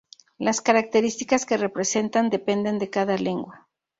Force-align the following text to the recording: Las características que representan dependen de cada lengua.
Las 0.39 0.61
características 0.61 1.45
que 1.45 1.57
representan 1.57 2.31
dependen 2.31 2.79
de 2.79 2.89
cada 2.89 3.17
lengua. 3.19 3.69